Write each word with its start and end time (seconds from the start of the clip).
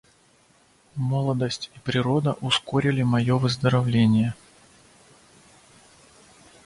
Молодость 0.95 1.69
и 1.75 1.79
природа 1.79 2.33
ускорили 2.41 3.03
мое 3.03 3.35
выздоровление. 3.37 4.33